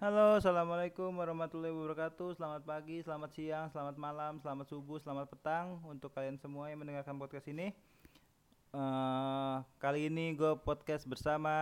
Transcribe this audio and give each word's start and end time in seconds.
Halo, 0.00 0.40
assalamualaikum 0.40 1.12
warahmatullahi 1.12 1.76
wabarakatuh. 1.76 2.32
Selamat 2.40 2.64
pagi, 2.64 3.04
selamat 3.04 3.36
siang, 3.36 3.68
selamat 3.68 4.00
malam, 4.00 4.40
selamat 4.40 4.72
subuh, 4.72 4.96
selamat 4.96 5.28
petang 5.28 5.76
untuk 5.84 6.08
kalian 6.16 6.40
semua 6.40 6.72
yang 6.72 6.80
mendengarkan 6.80 7.20
podcast 7.20 7.44
ini. 7.52 7.76
Eh, 8.72 9.56
kali 9.76 10.08
ini 10.08 10.32
gue 10.40 10.56
podcast 10.64 11.04
bersama 11.04 11.52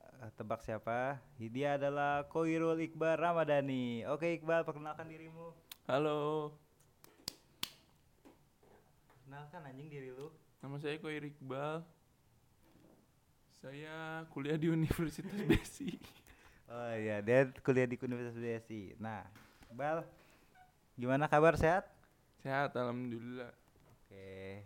eh, 0.00 0.32
tebak 0.40 0.64
siapa? 0.64 1.20
Dia 1.36 1.76
adalah 1.76 2.24
Koirul 2.32 2.80
Iqbal 2.88 3.20
Ramadhani. 3.20 4.08
Oke 4.08 4.40
Iqbal, 4.40 4.64
perkenalkan 4.64 5.04
dirimu. 5.04 5.52
Halo, 5.84 6.56
Kenalkan 9.28 9.68
anjing 9.68 9.92
diri 9.92 10.08
lu. 10.08 10.32
nama 10.64 10.80
saya 10.80 10.96
Koir 10.96 11.20
Iqbal. 11.20 11.84
Saya 13.60 14.24
kuliah 14.32 14.56
di 14.56 14.72
Universitas 14.72 15.36
Besi. 15.44 16.00
Oh 16.68 16.92
iya, 16.92 17.24
dia 17.24 17.48
kuliah 17.64 17.88
di 17.88 17.96
Universitas 17.96 18.36
BSI. 18.36 19.00
Nah, 19.00 19.24
Iqbal, 19.72 20.04
gimana 21.00 21.24
kabar 21.24 21.56
sehat? 21.56 21.88
Sehat, 22.44 22.76
alhamdulillah. 22.76 23.48
Oke. 24.04 24.60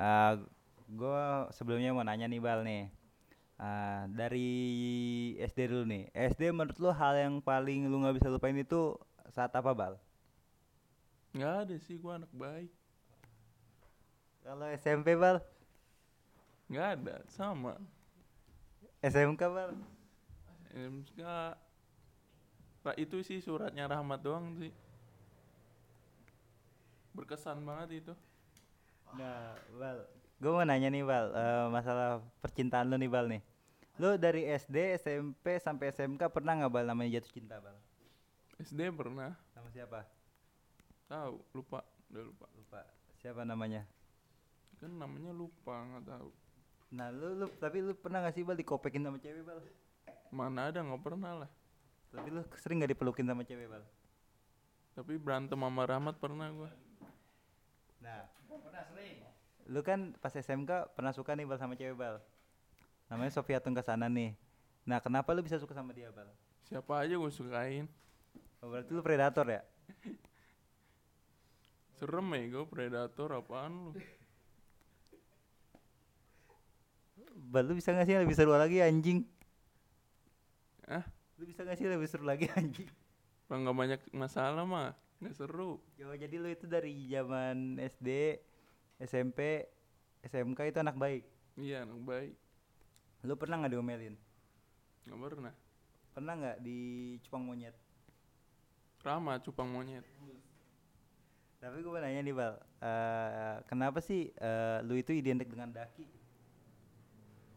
Eh 0.00 0.32
gue 0.90 1.24
sebelumnya 1.52 1.92
mau 1.92 2.02
nanya 2.02 2.24
nih 2.24 2.40
Bal 2.40 2.64
nih. 2.64 2.88
Eh, 3.60 4.02
dari 4.16 4.50
SD 5.36 5.68
dulu 5.68 5.84
nih. 5.84 6.08
SD 6.16 6.48
menurut 6.56 6.80
lu 6.80 6.88
hal 6.88 7.12
yang 7.20 7.44
paling 7.44 7.84
lu 7.92 8.00
nggak 8.00 8.16
bisa 8.16 8.32
lupain 8.32 8.56
itu 8.56 8.96
saat 9.28 9.52
apa 9.52 9.76
Bal? 9.76 10.00
Nggak 11.36 11.54
ada 11.68 11.76
sih, 11.84 12.00
gua 12.00 12.16
anak 12.16 12.32
baik. 12.32 12.72
Kalau 14.40 14.66
SMP 14.72 15.12
Bal? 15.12 15.44
Nggak 16.72 16.88
ada, 16.96 17.16
sama. 17.28 17.76
SMK 19.04 19.42
Bal? 19.44 19.76
MSK, 20.74 21.20
Pak 22.80 22.96
itu 22.96 23.20
sih 23.20 23.38
suratnya 23.42 23.84
Rahmat 23.90 24.24
doang 24.24 24.56
sih. 24.56 24.72
Berkesan 27.12 27.60
banget 27.66 28.06
itu. 28.06 28.14
Nah, 29.18 29.58
Bal. 29.76 30.06
Gue 30.40 30.50
mau 30.54 30.64
nanya 30.64 30.88
nih 30.88 31.04
Bal, 31.04 31.26
eh, 31.34 31.66
masalah 31.68 32.24
percintaan 32.40 32.88
lu 32.88 32.96
nih 32.96 33.10
Bal 33.10 33.26
nih. 33.28 33.42
Lu 34.00 34.16
dari 34.16 34.48
SD, 34.48 34.96
SMP 34.96 35.60
sampai 35.60 35.92
SMK 35.92 36.32
pernah 36.32 36.56
nggak 36.56 36.72
Bal 36.72 36.86
namanya 36.88 37.20
jatuh 37.20 37.32
cinta 37.34 37.60
Bal? 37.60 37.76
SD 38.60 38.92
pernah, 38.92 39.36
Sama 39.52 39.68
siapa? 39.72 40.04
tahu, 41.10 41.42
lupa, 41.58 41.82
udah 42.14 42.22
lupa. 42.22 42.46
Lupa. 42.54 42.80
Siapa 43.18 43.42
namanya? 43.42 43.82
Kan 44.78 44.94
namanya 44.96 45.34
lupa, 45.34 45.74
nggak 45.84 46.06
tahu. 46.06 46.30
Nah, 46.94 47.10
lu, 47.10 47.34
lu 47.34 47.46
tapi 47.58 47.82
lu 47.82 47.92
pernah 47.98 48.22
gak 48.24 48.38
sih 48.38 48.46
Bal 48.46 48.56
dikopekin 48.56 49.02
sama 49.04 49.18
cewek 49.18 49.42
Bal? 49.42 49.58
Mana 50.30 50.70
ada, 50.70 50.78
nggak 50.78 51.02
pernah 51.02 51.44
lah. 51.44 51.50
Tapi 52.10 52.26
lu 52.30 52.42
sering 52.58 52.82
gak 52.82 52.90
dipelukin 52.90 53.26
sama 53.26 53.46
cewek 53.46 53.70
Bal? 53.70 53.86
Tapi 54.98 55.14
berantem 55.18 55.58
sama 55.58 55.82
Rahmat 55.86 56.18
pernah 56.18 56.50
gua. 56.50 56.70
Nah, 58.02 58.26
pernah 58.46 58.82
sering. 58.90 59.22
Lu 59.70 59.80
kan 59.86 60.18
pas 60.18 60.34
SMK 60.34 60.98
pernah 60.98 61.14
suka 61.14 61.38
nih 61.38 61.46
bal 61.46 61.58
sama 61.60 61.78
cewek 61.78 61.94
bal. 61.94 62.18
Namanya 63.06 63.30
Sofia 63.30 63.62
Tungkasana 63.62 64.10
nih. 64.10 64.34
Nah, 64.82 64.98
kenapa 64.98 65.30
lu 65.30 65.46
bisa 65.46 65.62
suka 65.62 65.76
sama 65.76 65.94
dia 65.94 66.10
bal? 66.10 66.26
Siapa 66.66 67.06
aja 67.06 67.14
gue 67.14 67.30
sukain. 67.30 67.86
Oh, 68.58 68.68
berarti 68.68 68.90
lu 68.90 69.02
predator 69.02 69.46
ya? 69.46 69.62
Serem 71.98 72.26
ya 72.34 72.42
gue 72.48 72.64
predator 72.66 73.28
apaan 73.36 73.72
lu 73.72 73.92
Bal, 77.50 77.66
lu 77.66 77.74
bisa 77.78 77.90
gak 77.94 78.06
sih 78.06 78.14
lebih 78.14 78.36
seru 78.36 78.54
lagi 78.54 78.82
anjing? 78.82 79.26
Ah 80.90 81.06
Lu 81.38 81.46
bisa 81.46 81.62
gak 81.62 81.78
sih 81.78 81.86
lebih 81.86 82.10
seru 82.10 82.26
lagi 82.26 82.50
anjing? 82.58 82.90
Kalau 83.46 83.58
nggak 83.62 83.76
banyak 83.78 84.00
masalah 84.10 84.66
mah 84.66 84.92
nggak 85.22 85.34
seru 85.38 85.78
Yo, 85.94 86.10
jadi 86.16 86.34
lu 86.40 86.48
itu 86.50 86.66
dari 86.66 86.90
zaman 87.06 87.78
SD, 87.78 88.40
SMP, 89.04 89.68
SMK 90.24 90.60
itu 90.68 90.78
anak 90.80 90.96
baik. 90.98 91.24
Iya 91.56 91.86
anak 91.86 92.00
baik 92.02 92.34
Lu 93.22 93.36
pernah 93.38 93.62
nggak 93.62 93.72
diomelin? 93.72 94.14
nggak 95.06 95.18
pernah 95.18 95.54
Pernah 96.10 96.32
nggak 96.36 96.58
dicupang 96.60 97.42
monyet? 97.46 97.76
Rama 99.00 99.38
cupang 99.40 99.70
monyet 99.70 100.04
Tapi 101.60 101.76
gue 101.84 101.92
mau 101.92 102.00
nanya 102.00 102.20
nih 102.24 102.34
bal, 102.34 102.54
Eh, 102.80 103.56
kenapa 103.68 104.00
sih 104.00 104.32
eh, 104.32 104.78
lu 104.80 104.96
itu 104.96 105.12
identik 105.12 105.52
dengan 105.52 105.68
daki? 105.68 106.08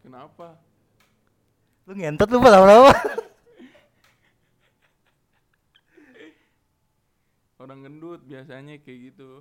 Kenapa? 0.03 0.59
Lu 1.83 1.93
ngentot 1.99 2.27
lu 2.31 2.39
bal 2.39 2.51
lama-lama. 2.55 2.93
Orang 7.59 7.79
gendut 7.87 8.19
biasanya 8.27 8.75
kayak 8.83 9.15
gitu 9.15 9.39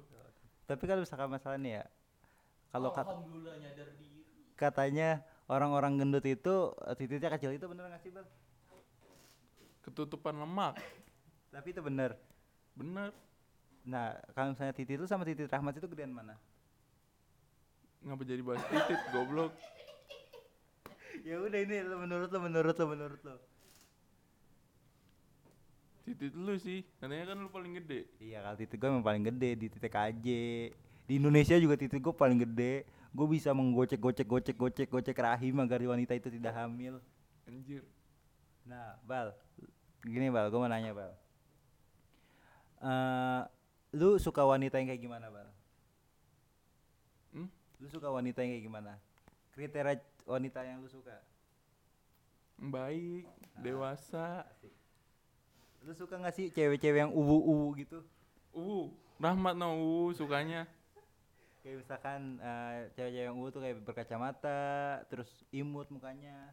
Tapi 0.71 0.83
kalau 0.87 1.03
misalkan 1.03 1.27
masalah 1.27 1.59
nih 1.59 1.83
ya, 1.83 1.85
kalau 2.71 2.95
kat- 2.95 3.11
katanya 4.55 5.27
orang-orang 5.51 5.99
gendut 5.99 6.23
itu 6.23 6.71
eh, 6.87 6.95
titiknya 6.95 7.35
kecil 7.35 7.51
itu 7.51 7.67
bener 7.67 7.91
gak 7.91 7.99
sih 8.07 8.15
bal? 8.15 8.23
Ketutupan 9.83 10.39
lemak 10.39 10.79
Tapi 11.51 11.75
itu 11.75 11.83
bener. 11.83 12.15
Bener 12.79 13.11
Nah 13.83 14.15
kalau 14.39 14.55
misalnya 14.55 14.75
titik 14.75 15.03
itu 15.03 15.07
sama 15.11 15.27
titik 15.27 15.51
rahmat 15.51 15.75
itu 15.75 15.87
gedean 15.91 16.15
mana? 16.15 16.39
Ngapa 18.07 18.23
jadi 18.23 18.43
bahas 18.43 18.63
titit 18.71 19.01
goblok 19.11 19.51
ya 21.23 21.37
udah 21.39 21.59
ini 21.63 21.77
lo 21.87 21.97
menurut 22.03 22.29
lo 22.31 22.39
menurut 22.43 22.75
lo 22.77 22.87
menurut 22.87 23.21
lo. 23.23 23.37
Titit 26.03 26.35
lu 26.35 26.59
sih 26.59 26.83
Katanya 26.99 27.31
kan 27.31 27.39
lu 27.39 27.47
paling 27.47 27.79
gede 27.79 28.11
Iya 28.19 28.43
kalau 28.43 28.59
titik 28.59 28.75
gue 28.83 28.91
emang 28.91 29.07
paling 29.07 29.23
gede 29.23 29.51
di 29.55 29.67
titik 29.71 29.95
AJ. 29.95 30.27
Di 31.07 31.13
Indonesia 31.15 31.55
juga 31.63 31.79
titik 31.79 32.03
gue 32.03 32.11
paling 32.11 32.43
gede. 32.43 32.83
Gue 33.15 33.27
bisa 33.31 33.55
menggocek 33.55 34.03
gocek 34.03 34.27
gocek 34.27 34.57
gocek 34.59 34.89
gocek 34.91 35.15
rahim 35.15 35.63
agar 35.63 35.79
wanita 35.79 36.19
itu 36.19 36.27
tidak 36.27 36.59
hamil. 36.59 36.99
Anjir 37.47 37.87
Nah, 38.63 38.95
Bal, 39.03 39.35
gini 40.07 40.31
Bal, 40.31 40.47
gue 40.47 40.59
mau 40.59 40.71
nanya 40.71 40.95
Bal. 40.95 41.13
Eh, 42.83 43.43
lu 43.99 44.19
suka 44.19 44.47
wanita 44.47 44.79
yang 44.79 44.91
kayak 44.95 45.03
gimana 45.03 45.27
Bal? 45.31 45.49
Hmm? 47.35 47.49
Lu 47.83 47.87
suka 47.91 48.11
wanita 48.11 48.43
yang 48.43 48.55
kayak 48.59 48.65
gimana? 48.67 48.93
Kriteria 49.53 49.99
wanita 50.27 50.61
yang 50.65 50.83
lu 50.83 50.89
suka? 50.89 51.19
Baik 52.59 53.27
Dewasa 53.59 54.47
Lu 55.83 55.93
suka 55.93 56.15
gak 56.23 56.35
sih 56.35 56.55
cewek-cewek 56.55 57.09
yang 57.09 57.13
uwu-uwu 57.13 57.75
gitu? 57.79 58.07
Uh 58.55 58.91
Rahmat 59.19 59.55
no 59.55 59.75
uh, 59.75 60.11
sukanya 60.15 60.67
Kayak 61.63 61.87
misalkan 61.87 62.43
eh, 62.43 62.91
cewek-cewek 62.99 63.27
yang 63.31 63.39
uwu 63.39 63.55
tuh 63.55 63.63
kayak 63.63 63.79
berkacamata, 63.87 64.63
terus 65.07 65.31
imut 65.55 65.87
mukanya. 65.95 66.51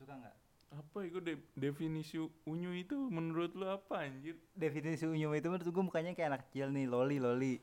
Suka 0.00 0.16
nggak? 0.16 0.36
Apa 0.74 0.98
itu 1.04 1.20
de- 1.20 1.44
definisi 1.52 2.16
unyu 2.48 2.72
itu 2.72 2.96
menurut 3.12 3.52
lu 3.52 3.68
apa 3.68 4.08
anjir? 4.08 4.40
Definisi 4.56 5.04
unyu 5.04 5.28
itu 5.36 5.52
menurut 5.52 5.68
gue 5.68 5.84
mukanya 5.84 6.16
kayak 6.16 6.28
anak 6.32 6.42
kecil 6.48 6.72
nih, 6.72 6.88
loli 6.88 7.20
loli. 7.20 7.54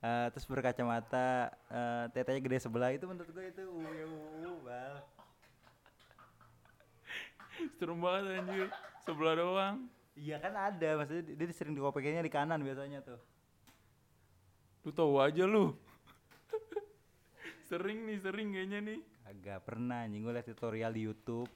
Eh, 0.00 0.26
terus 0.32 0.48
berkacamata, 0.48 1.52
eh, 1.68 2.04
tetenya 2.16 2.40
gede 2.40 2.58
sebelah. 2.64 2.88
Itu 2.96 3.04
menurut 3.04 3.28
gue 3.36 3.44
itu 3.52 3.64
uwu 3.68 4.64
Bal. 4.64 5.04
Serem 7.76 8.00
banget 8.00 8.40
anjir. 8.40 8.68
Sebelah 9.04 9.34
doang. 9.36 9.76
Iya 10.16 10.40
kan 10.40 10.52
ada, 10.56 10.88
maksudnya 11.00 11.22
dia, 11.32 11.52
sering 11.52 11.76
dikopekinnya 11.76 12.24
di 12.24 12.32
kanan 12.32 12.64
biasanya 12.64 13.04
tuh. 13.04 13.20
Lu 14.88 14.90
tahu 14.92 15.20
aja 15.20 15.44
lu. 15.44 15.76
Sering 17.68 18.08
nih, 18.08 18.18
sering 18.18 18.50
kayaknya 18.50 18.78
nih. 18.82 19.00
Agak 19.28 19.62
pernah 19.62 20.02
anjing. 20.02 20.24
Gue 20.24 20.32
liat 20.34 20.48
tutorial 20.48 20.90
di 20.90 21.06
YouTube. 21.06 21.46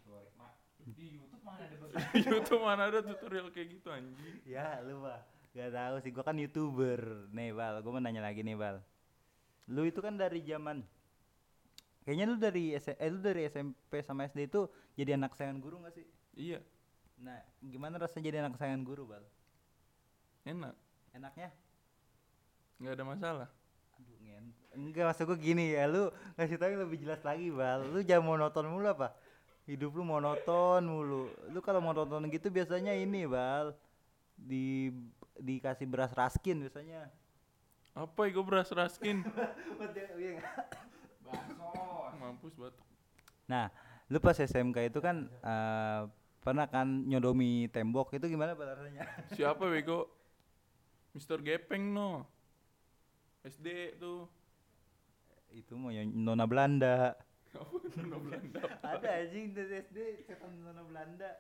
Youtube 2.29 2.63
mana 2.63 2.93
ada 2.93 3.01
tutorial? 3.01 3.51
Kayak 3.51 3.81
gitu 3.81 3.89
anjing? 3.91 4.37
Ya 4.47 4.79
lu 4.85 5.03
bah, 5.03 5.25
gak 5.57 5.71
tahu 5.79 5.95
sih, 6.03 6.11
gue 6.15 6.25
kan 6.29 6.37
youtuber. 6.43 7.01
Nih 7.37 7.51
Bal, 7.59 7.75
gue 7.83 7.91
mau 7.95 8.03
nanya 8.03 8.23
lagi 8.29 8.41
nih 8.47 8.57
Bal. 8.63 8.77
Lu 9.75 9.83
itu 9.91 10.01
kan 10.07 10.15
dari 10.23 10.41
zaman 10.51 10.79
Kayaknya 12.05 12.25
lu 12.31 12.37
dari 12.37 12.65
S- 12.77 12.99
eh, 13.01 13.11
lu 13.13 13.19
dari 13.25 13.41
SMP 13.49 13.93
sama 14.05 14.29
SD 14.29 14.41
itu 14.51 14.61
jadi 14.99 15.17
anak 15.19 15.33
sayangan 15.37 15.59
guru 15.65 15.77
gak 15.85 15.95
sih? 15.97 16.07
Iya 16.37 16.61
Nah, 17.25 17.39
gimana 17.73 17.97
rasanya 18.03 18.25
jadi 18.29 18.39
anak 18.45 18.59
sayangan 18.61 18.83
guru, 18.85 19.03
Bal? 19.11 19.25
enak 20.45 20.75
Enaknya? 21.15 21.51
nggak 22.81 22.95
ada 22.99 23.05
masalah 23.07 23.49
Aduh, 23.95 24.19
ngen. 24.27 24.51
Enggak, 24.75 25.07
maksud 25.07 25.25
gue 25.31 25.39
gini 25.39 25.71
ya, 25.79 25.87
lu 25.87 26.11
ngasih 26.35 26.59
tahu 26.59 26.67
yang 26.75 26.83
lebih 26.83 26.99
jelas 27.07 27.23
lagi, 27.23 27.47
Bal. 27.55 27.87
Lu 27.95 28.03
jangan 28.03 28.27
monoton 28.27 28.67
mulu 28.67 28.91
apa? 28.91 29.15
Hidup 29.71 29.95
lu 29.95 30.03
monoton 30.03 30.83
mulu. 30.83 31.31
Lu 31.55 31.63
kalau 31.63 31.79
monoton 31.79 32.27
gitu 32.27 32.51
biasanya 32.51 32.91
ini, 32.99 33.23
Bal. 33.31 33.71
Di 34.35 34.91
dikasih 35.39 35.87
beras 35.91 36.15
raskin 36.15 36.63
biasanya. 36.63 37.11
apa 37.95 38.21
itu 38.27 38.43
beras 38.43 38.71
raskin 38.75 39.23
Iya 40.19 40.43
mampus 42.19 42.55
batuk 42.57 42.85
Nah, 43.45 43.69
lu 44.09 44.19
pas 44.25 44.37
SMK 44.37 44.89
itu 44.89 45.01
kan 45.05 45.29
eh, 45.29 46.03
pernah 46.41 46.65
kan 46.69 46.89
nyodomi 47.05 47.69
tembok 47.69 48.17
itu 48.17 48.29
gimana 48.33 48.57
rasanya? 48.57 49.05
Siapa 49.37 49.69
bego? 49.69 50.09
Mister 51.13 51.39
Gepeng 51.45 51.93
no. 51.95 52.25
SD 53.45 54.01
tuh. 54.01 54.27
itu 55.55 55.79
mau 55.79 55.95
yang 55.95 56.11
nona 56.11 56.51
Belanda. 56.51 57.15
Apa 57.55 57.77
Nona 58.03 58.19
Belanda? 58.19 58.61
Ada 58.97 59.23
anjing 59.23 59.55
dari 59.55 59.79
SD 59.87 60.27
setan 60.27 60.59
nona 60.59 60.83
Belanda. 60.83 61.31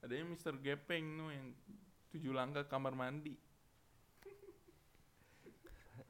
Adanya 0.00 0.32
Mister 0.32 0.56
Gepeng 0.56 1.04
no 1.18 1.28
yang 1.28 1.52
tujuh 2.14 2.32
langkah 2.32 2.64
kamar 2.64 2.96
mandi. 2.96 3.36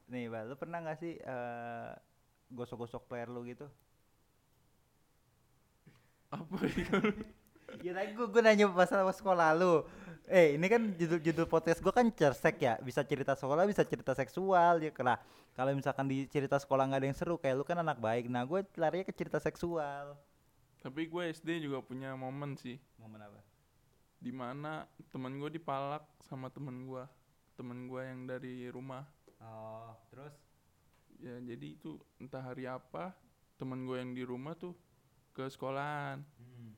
Nih, 0.08 0.32
Bal, 0.32 0.48
lu 0.48 0.56
pernah 0.56 0.80
gak 0.80 0.98
sih 1.04 1.20
eh, 1.20 1.90
gosok-gosok 2.48 3.04
player 3.08 3.28
lu 3.28 3.44
gitu? 3.44 3.68
Apa 6.32 6.54
bego? 6.56 7.00
Ya 7.84 7.92
tadi 7.92 8.16
gue, 8.16 8.26
gue 8.32 8.40
nanya 8.40 8.64
masalah 8.64 9.12
sekolah 9.12 9.52
lu 9.52 9.84
Eh 10.24 10.56
ini 10.56 10.66
kan 10.72 10.88
judul-judul 10.96 11.44
podcast 11.44 11.84
gue 11.84 11.92
kan 11.92 12.08
cersek 12.08 12.56
ya 12.64 12.80
Bisa 12.80 13.04
cerita 13.04 13.36
sekolah, 13.36 13.68
bisa 13.68 13.84
cerita 13.84 14.16
seksual 14.16 14.80
ya 14.80 14.88
Nah 15.04 15.20
kalau 15.52 15.76
misalkan 15.76 16.08
di 16.08 16.24
cerita 16.32 16.56
sekolah 16.56 16.88
nggak 16.88 17.00
ada 17.04 17.08
yang 17.12 17.18
seru 17.20 17.36
Kayak 17.36 17.60
lu 17.60 17.64
kan 17.68 17.76
anak 17.84 18.00
baik 18.00 18.32
Nah 18.32 18.48
gue 18.48 18.64
larinya 18.80 19.04
ke 19.04 19.12
cerita 19.12 19.36
seksual 19.36 20.16
Tapi 20.80 21.12
gue 21.12 21.22
SD 21.28 21.68
juga 21.68 21.84
punya 21.84 22.16
momen 22.16 22.56
sih. 22.56 22.80
Momen 22.96 23.20
apa? 23.20 23.47
Di 24.18 24.34
mana 24.34 24.84
temen 25.14 25.38
gue 25.38 25.50
dipalak 25.54 26.04
sama 26.26 26.50
temen 26.50 26.84
gue. 26.84 27.04
Temen 27.54 27.86
gue 27.86 28.02
yang 28.02 28.26
dari 28.26 28.66
rumah. 28.70 29.06
Oh 29.42 29.94
terus? 30.10 30.34
Ya 31.18 31.38
jadi 31.42 31.74
itu 31.74 31.98
entah 32.22 32.42
hari 32.42 32.66
apa 32.66 33.14
temen 33.58 33.86
gue 33.86 33.98
yang 33.98 34.14
di 34.14 34.22
rumah 34.22 34.54
tuh 34.54 34.74
ke 35.34 35.46
sekolahan. 35.50 36.22
Hmm. 36.38 36.74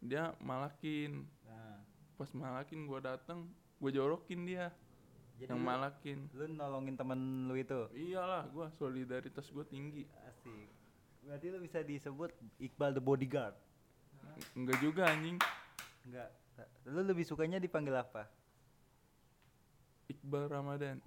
Dia 0.00 0.32
malakin. 0.40 1.24
Nah 1.44 1.80
Pas 2.20 2.28
malakin 2.36 2.84
gue 2.84 3.00
dateng, 3.00 3.48
gue 3.80 3.90
jorokin 3.96 4.44
dia 4.44 4.68
Jadi 5.40 5.56
yang 5.56 5.64
lu, 5.64 5.72
malakin. 5.72 6.28
lu 6.36 6.52
nolongin 6.52 6.92
temen 6.92 7.48
lu 7.48 7.56
itu 7.56 7.88
Iyalah, 7.96 8.44
gue 8.52 8.68
solidaritas 8.76 9.48
gue 9.48 9.64
tinggi. 9.64 10.04
Asik 10.28 10.68
Berarti 11.24 11.48
lu 11.48 11.64
bisa 11.64 11.80
disebut 11.80 12.28
Iqbal 12.60 12.92
the 12.92 13.00
bodyguard 13.00 13.56
Enggak 14.52 14.84
juga 14.84 15.08
anjing. 15.08 15.40
Enggak 16.04 16.28
Lu 16.88 17.00
lebih 17.04 17.24
sukanya 17.24 17.60
dipanggil 17.60 17.94
apa? 17.94 18.26
Iqbal 20.10 20.50
Ramadan. 20.50 20.98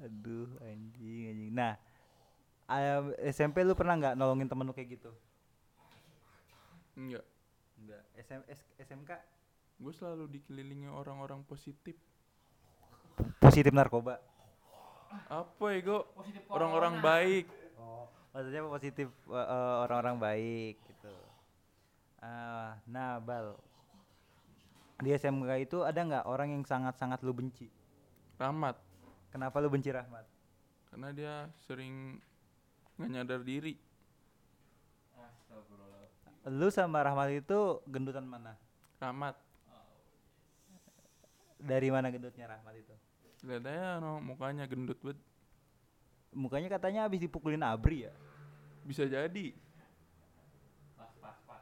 Aduh 0.00 0.48
anjing 0.64 1.28
anjing. 1.28 1.52
Nah, 1.52 1.76
ayam- 2.64 3.12
SMP 3.20 3.60
lu 3.60 3.76
pernah 3.76 4.00
nggak 4.00 4.16
nolongin 4.16 4.48
temen 4.48 4.64
lu 4.64 4.72
kayak 4.72 4.96
gitu? 4.96 5.12
Enggak. 6.96 7.24
Enggak. 7.80 8.02
SM, 8.16 8.40
S- 8.48 8.72
SMK 8.80 9.10
Gue 9.80 9.96
selalu 9.96 10.28
dikelilingi 10.28 10.92
orang-orang 10.92 11.40
positif. 11.48 11.96
positif 13.40 13.72
narkoba. 13.72 14.20
Apa 15.32 15.66
ego? 15.72 16.04
Orang-orang 16.52 17.00
baik. 17.00 17.48
Oh, 17.80 18.04
maksudnya 18.36 18.60
positif 18.68 19.08
eh, 19.08 19.40
eh, 19.40 19.74
orang-orang 19.88 20.20
baik 20.20 20.76
gitu. 20.84 21.12
Ah, 22.20 22.76
nah, 22.84 23.16
Bal. 23.16 23.56
Di 25.00 25.16
SMK 25.16 25.64
itu 25.64 25.80
ada 25.80 25.96
nggak 25.96 26.24
orang 26.28 26.52
yang 26.52 26.64
sangat-sangat 26.68 27.24
lu 27.24 27.32
benci? 27.32 27.72
Rahmat. 28.36 28.76
Kenapa 29.32 29.56
lu 29.64 29.72
benci 29.72 29.88
Rahmat? 29.88 30.28
Karena 30.92 31.08
dia 31.16 31.48
sering 31.64 32.20
nggak 33.00 33.08
nyadar 33.08 33.40
diri. 33.40 33.72
Lu 36.48 36.68
sama 36.68 37.00
Rahmat 37.00 37.32
itu 37.32 37.80
gendutan 37.88 38.28
mana? 38.28 38.56
Rahmat. 39.00 39.36
Dari 41.60 41.88
mana 41.92 42.08
gendutnya 42.12 42.48
Rahmat 42.48 42.74
itu? 42.76 42.94
Lihat 43.44 43.64
aja 43.64 44.00
no, 44.00 44.20
mukanya 44.20 44.68
gendut 44.68 45.00
banget. 45.00 45.20
Mukanya 46.36 46.68
katanya 46.68 47.08
habis 47.08 47.24
dipukulin 47.24 47.64
Abri 47.64 48.04
ya. 48.04 48.12
Bisa 48.84 49.08
jadi. 49.08 49.56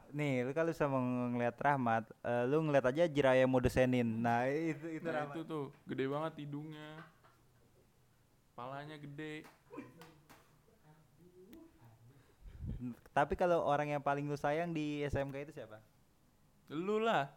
Nih, 0.09 0.41
lu 0.41 0.51
kalau 0.57 0.73
sama 0.73 0.97
ngeliat 1.29 1.53
Rahmat, 1.53 2.09
eh, 2.25 2.43
lu 2.49 2.65
ngeliat 2.65 2.85
aja 2.89 3.05
Jiraya 3.05 3.45
mode 3.45 3.69
Senin. 3.69 4.25
Nah, 4.25 4.49
itu 4.49 4.89
itu 4.89 5.05
Nah, 5.05 5.21
Rahmat. 5.21 5.35
itu 5.37 5.41
tuh 5.45 5.65
gede 5.85 6.05
banget 6.09 6.33
hidungnya. 6.41 6.89
Palanya 8.57 8.97
gede. 8.97 9.45
Tapi 13.11 13.33
kalau 13.35 13.61
orang 13.67 13.91
yang 13.91 14.01
paling 14.01 14.23
lu 14.25 14.39
sayang 14.39 14.71
di 14.71 15.03
SMK 15.03 15.35
itu 15.45 15.53
siapa? 15.53 15.77
Lu 16.71 16.97
lah. 16.97 17.29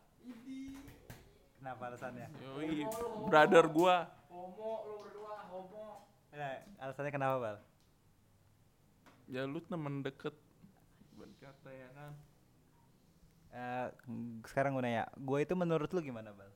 Kenapa 1.59 1.93
alasannya? 1.93 2.27
Yoi, 2.43 2.87
brother 3.27 3.67
gua. 3.69 4.07
Nah, 6.33 6.57
alasannya 6.81 7.13
kenapa, 7.13 7.37
Bal? 7.39 7.57
Ya 9.29 9.45
lu 9.45 9.61
temen 9.61 10.01
deket. 10.01 10.35
Berkata 11.15 11.69
ya 11.71 11.89
kan. 11.93 12.13
Eh, 13.53 13.87
ng- 14.09 14.41
sekarang 14.49 14.73
gue 14.73 14.83
nanya, 14.83 15.05
gue 15.13 15.39
itu 15.45 15.53
menurut 15.53 15.93
lu 15.93 16.01
gimana, 16.01 16.33
Bal? 16.33 16.49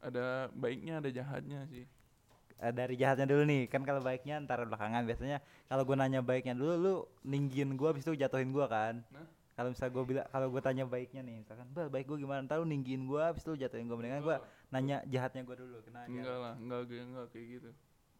Ada 0.00 0.48
baiknya 0.56 1.00
ada 1.00 1.08
jahatnya 1.12 1.68
sih. 1.68 1.84
Eh, 2.56 2.72
dari 2.72 2.96
jahatnya 2.96 3.28
dulu 3.28 3.44
nih, 3.44 3.68
kan 3.68 3.84
kalau 3.84 4.00
baiknya 4.00 4.40
ntar 4.48 4.64
belakangan 4.64 5.04
biasanya. 5.04 5.44
Kalau 5.68 5.84
gue 5.84 5.96
nanya 5.96 6.24
baiknya 6.24 6.56
dulu, 6.56 6.72
lu 6.80 6.94
ninggin 7.28 7.76
gue, 7.76 7.88
habis 7.88 8.04
itu 8.04 8.16
jatuhin 8.16 8.48
gue 8.48 8.64
kan? 8.64 9.04
Nah. 9.12 9.28
Kalau 9.54 9.70
misal 9.70 9.86
gue 9.92 10.02
bilang, 10.02 10.26
kalau 10.34 10.50
gue 10.50 10.62
tanya 10.64 10.82
baiknya 10.88 11.22
nih, 11.22 11.44
misalkan, 11.44 11.68
Bal, 11.70 11.92
baik 11.92 12.08
gue 12.08 12.18
gimana? 12.24 12.40
Ntar 12.42 12.64
lu 12.64 12.66
ninggin 12.66 13.04
gue, 13.04 13.20
habis 13.20 13.44
itu 13.44 13.60
jatuhin 13.60 13.84
gue. 13.84 13.96
Mendingan 14.00 14.24
gue 14.24 14.36
nanya 14.72 15.04
jahatnya 15.04 15.44
gue 15.44 15.56
dulu, 15.60 15.84
kenapa? 15.84 16.08
Enggak 16.08 16.36
lah, 16.40 16.54
enggak 16.56 16.80
enggak, 16.88 17.04
enggak 17.04 17.26
kayak 17.28 17.46
gitu. 17.60 17.70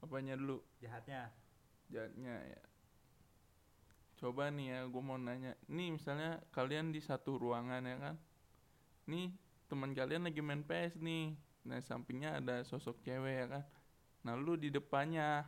Apanya 0.05 0.35
dulu? 0.37 0.61
Jahatnya. 0.85 1.33
Jahatnya 1.89 2.35
ya. 2.45 2.61
Coba 4.25 4.49
nih 4.49 4.73
ya, 4.73 4.81
gue 4.89 5.03
mau 5.05 5.21
nanya. 5.21 5.53
Nih 5.69 5.93
misalnya 5.93 6.41
kalian 6.49 6.97
di 6.97 7.05
satu 7.05 7.37
ruangan 7.37 7.85
ya 7.85 7.97
kan? 8.01 8.17
Nih 9.05 9.29
teman 9.69 9.93
kalian 9.93 10.25
lagi 10.25 10.41
main 10.41 10.65
PS 10.65 10.97
nih. 10.97 11.37
Nah 11.69 11.77
sampingnya 11.85 12.41
ada 12.41 12.65
sosok 12.65 13.05
cewek 13.05 13.45
ya 13.45 13.47
kan? 13.53 13.65
Nah 14.25 14.33
lu 14.33 14.57
di 14.57 14.73
depannya. 14.73 15.45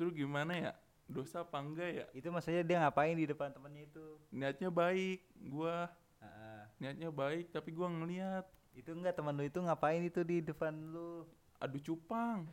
Terus 0.00 0.16
gimana 0.16 0.56
ya? 0.56 0.72
Dosa 1.04 1.44
apa 1.44 1.60
enggak 1.60 1.90
ya? 1.92 2.06
Itu 2.16 2.32
maksudnya 2.32 2.64
dia 2.64 2.80
ngapain 2.80 3.12
di 3.12 3.28
depan 3.28 3.52
temennya 3.52 3.84
itu? 3.92 4.16
Niatnya 4.32 4.72
baik, 4.72 5.20
gua 5.52 5.92
Heeh. 6.16 6.64
niatnya 6.80 7.12
baik 7.12 7.52
tapi 7.52 7.76
gua 7.76 7.92
ngeliat 7.92 8.48
itu 8.72 8.88
enggak 8.88 9.20
teman 9.20 9.36
lu 9.36 9.44
itu 9.44 9.60
ngapain 9.60 10.00
itu 10.00 10.24
di 10.24 10.40
depan 10.40 10.72
lu? 10.72 11.28
adu 11.60 11.76
cupang. 11.76 12.48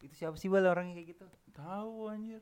Itu 0.00 0.16
siapa 0.16 0.40
sih 0.40 0.48
bal 0.48 0.64
orangnya 0.64 0.96
kayak 0.96 1.08
gitu? 1.12 1.26
Tahu 1.52 2.08
anjir. 2.08 2.40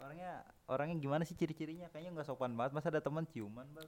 Orangnya 0.00 0.40
orangnya 0.64 0.96
gimana 0.96 1.22
sih 1.28 1.36
ciri-cirinya? 1.36 1.92
Kayaknya 1.92 2.10
nggak 2.16 2.28
sopan 2.32 2.56
banget. 2.56 2.72
Masa 2.72 2.88
ada 2.88 3.04
teman 3.04 3.28
ciuman 3.28 3.68
bal? 3.76 3.84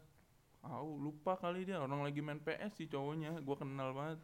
Tahu 0.62 0.90
lupa 1.00 1.34
kali 1.40 1.64
dia 1.66 1.80
orang 1.80 2.04
lagi 2.04 2.20
main 2.22 2.38
PS 2.38 2.78
sih 2.78 2.86
cowoknya, 2.86 3.40
gua 3.42 3.56
kenal 3.58 3.96
banget. 3.96 4.20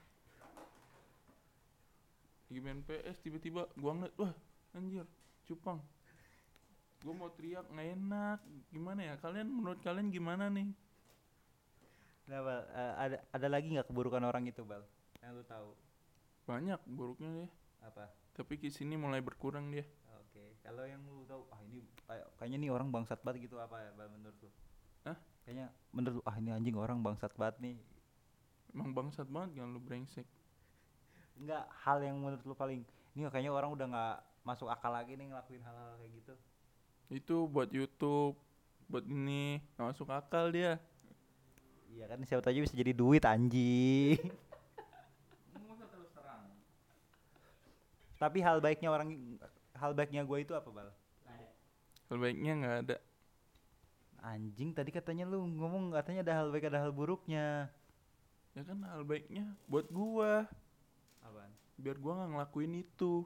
Lagi 2.46 2.60
main 2.60 2.80
PS 2.84 3.16
tiba-tiba 3.24 3.66
gua 3.74 3.92
ngeliat, 3.96 4.14
wah 4.20 4.32
anjir, 4.76 5.08
cupang. 5.48 5.80
Gua 7.02 7.14
mau 7.16 7.32
teriak 7.32 7.66
nggak 7.72 7.88
enak. 7.98 8.38
Gimana 8.68 9.00
ya? 9.02 9.14
Kalian 9.18 9.48
menurut 9.48 9.80
kalian 9.80 10.12
gimana 10.12 10.52
nih? 10.52 10.68
Nah 12.28 12.38
bal, 12.44 12.60
eh, 12.68 12.94
ada 13.00 13.16
ada 13.32 13.48
lagi 13.48 13.72
nggak 13.72 13.88
keburukan 13.88 14.20
orang 14.22 14.44
itu 14.44 14.60
bal? 14.60 14.84
Yang 15.24 15.32
lu 15.40 15.44
tahu 15.48 15.70
Banyak 16.48 16.80
buruknya 16.88 17.30
dia. 17.44 17.48
apa? 17.84 18.08
Tapi 18.32 18.56
di 18.56 18.70
sini 18.72 18.96
mulai 18.96 19.20
berkurang 19.20 19.68
dia. 19.68 19.84
Kalau 20.68 20.84
yang 20.84 21.00
lu 21.08 21.24
tahu, 21.24 21.48
ah 21.48 21.60
ini 21.64 21.80
kayak- 22.04 22.28
kayaknya 22.36 22.58
nih 22.60 22.70
orang 22.76 22.92
bangsat 22.92 23.24
banget 23.24 23.48
gitu 23.48 23.56
apa 23.56 23.80
ya 23.80 23.90
menurut 23.96 24.36
lu? 24.44 24.50
Hah? 25.08 25.16
Kayaknya 25.48 25.66
menurut 25.96 26.14
lu, 26.20 26.22
ah 26.28 26.36
ini 26.36 26.50
anjing 26.52 26.76
orang 26.76 27.00
bangsat 27.00 27.32
banget 27.40 27.56
nih. 27.64 27.76
Emang 28.76 28.92
bangsat 28.92 29.24
banget 29.32 29.64
kan 29.64 29.72
lu 29.72 29.80
brengsek. 29.80 30.28
Enggak 31.40 31.64
hal 31.72 32.04
yang 32.04 32.20
menurut 32.20 32.44
lu 32.44 32.52
paling 32.52 32.84
ini 33.16 33.24
kayaknya 33.32 33.48
orang 33.48 33.72
udah 33.72 33.86
nggak 33.88 34.16
masuk 34.44 34.68
akal 34.68 34.92
lagi 34.92 35.16
nih 35.16 35.32
ngelakuin 35.32 35.64
hal-hal 35.64 35.96
kayak 35.96 36.12
gitu. 36.20 36.34
Itu 37.08 37.36
buat 37.48 37.72
YouTube, 37.72 38.36
buat 38.92 39.08
ini 39.08 39.64
nggak 39.80 39.88
masuk 39.88 40.12
akal 40.12 40.52
dia. 40.52 40.76
Iya 41.96 42.04
kan 42.12 42.20
siapa 42.28 42.44
tahu 42.44 42.52
aja 42.52 42.60
bisa 42.60 42.76
jadi 42.76 42.92
duit 42.92 43.24
anjing. 43.24 44.20
Tapi 48.18 48.42
hal 48.42 48.58
baiknya 48.58 48.90
orang 48.90 49.14
hal 49.78 49.94
baiknya 49.94 50.22
gue 50.26 50.38
itu 50.42 50.52
apa 50.54 50.68
bal? 50.70 50.90
Sebaiknya 52.08 52.52
nggak 52.56 52.76
ada. 52.88 52.96
Anjing 54.24 54.72
tadi 54.72 54.90
katanya 54.90 55.28
lu 55.28 55.44
ngomong 55.44 55.92
katanya 55.92 56.24
ada 56.24 56.34
hal 56.42 56.48
baik 56.48 56.72
ada 56.72 56.80
hal 56.80 56.90
buruknya. 56.90 57.68
Ya 58.56 58.62
kan 58.64 58.80
hal 58.82 59.04
baiknya 59.04 59.54
buat 59.68 59.86
gua, 59.92 60.48
Apaan? 61.22 61.52
biar 61.78 62.00
gua 62.00 62.12
nggak 62.18 62.30
ngelakuin 62.34 62.74
itu. 62.80 63.22